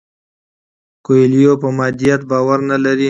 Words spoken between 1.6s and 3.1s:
په مادیت باور نه لري.